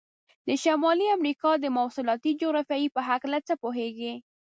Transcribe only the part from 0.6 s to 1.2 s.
شمالي